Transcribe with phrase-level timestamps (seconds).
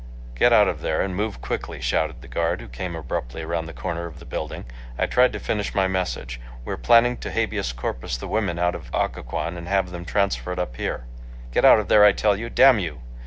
[0.35, 3.71] .""Get out of there, and move quickly," shouted the guard, who came abruptly around the
[3.71, 4.65] corner of the building.
[4.97, 6.41] I tried to finish my message.
[6.65, 10.57] "We are planning to habeas corpus the women out of Occoquan and have them transferred
[10.57, 11.03] up here."
[11.51, 12.49] "Get out of there, I tell you.
[12.49, 13.01] Damn you!"